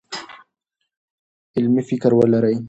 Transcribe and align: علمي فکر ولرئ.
علمي 1.57 1.83
فکر 1.89 2.11
ولرئ. 2.19 2.55